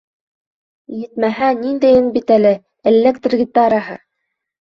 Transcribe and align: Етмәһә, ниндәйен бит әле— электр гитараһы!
Етмәһә, 1.01 1.49
ниндәйен 1.59 2.07
бит 2.15 2.33
әле— 2.37 2.53
электр 2.93 3.37
гитараһы! 3.43 3.99